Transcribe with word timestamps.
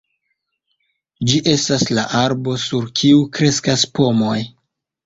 Ĝi 1.31 1.41
estas 1.53 1.85
la 1.99 2.07
arbo 2.23 2.59
sur 2.65 2.91
kiu 3.03 3.23
kreskas 3.39 3.89
pomoj. 4.01 4.39